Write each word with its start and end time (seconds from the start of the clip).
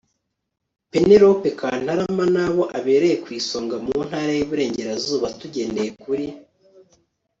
pénélope 0.91 1.47
kantarama 1.59 2.25
n'abo 2.33 2.63
abereye 2.77 3.15
ku 3.23 3.27
isonga, 3.39 3.75
mu 3.85 3.97
ntara 4.07 4.31
y'iburengerazuba. 4.37 5.27
tugendeye 5.39 5.89
kuri 6.03 6.27